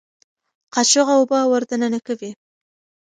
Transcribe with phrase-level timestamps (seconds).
[0.73, 2.31] قاچوغه اوبه ور دننه کوي.